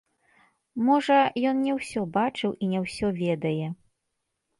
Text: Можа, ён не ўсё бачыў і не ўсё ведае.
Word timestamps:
Можа, 0.85 1.17
ён 1.49 1.59
не 1.65 1.75
ўсё 1.79 2.01
бачыў 2.15 2.55
і 2.65 2.71
не 2.73 2.79
ўсё 2.87 3.07
ведае. 3.21 3.67